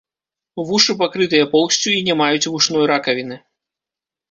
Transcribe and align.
Вушы 0.69 0.95
пакрытыя 1.01 1.45
поўсцю 1.53 1.95
і 1.99 2.01
не 2.09 2.17
маюць 2.23 2.49
вушной 2.55 2.89
ракавіны. 2.95 3.41